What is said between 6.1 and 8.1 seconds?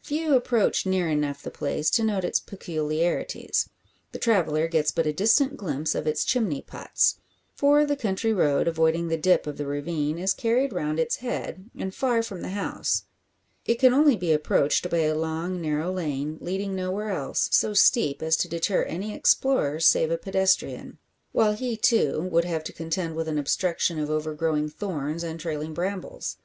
chimney pots; for the